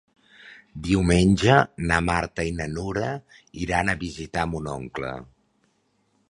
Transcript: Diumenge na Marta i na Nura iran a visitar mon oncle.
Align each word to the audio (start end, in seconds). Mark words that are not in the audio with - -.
Diumenge 0.85 1.57
na 1.91 1.99
Marta 2.07 2.45
i 2.53 2.55
na 2.61 2.67
Nura 2.77 3.11
iran 3.67 3.93
a 3.95 3.99
visitar 4.05 4.49
mon 4.55 4.73
oncle. 4.79 5.13